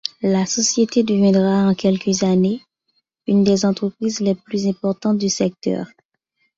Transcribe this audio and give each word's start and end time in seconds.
La 0.23 0.47
société 0.47 1.03
deviendra 1.03 1.69
en 1.69 1.75
quelques 1.75 2.23
années 2.23 2.65
une 3.27 3.43
des 3.43 3.65
entreprises 3.67 4.19
les 4.19 4.33
plus 4.33 4.65
importantes 4.65 5.19
du 5.19 5.29
secteur. 5.29 5.85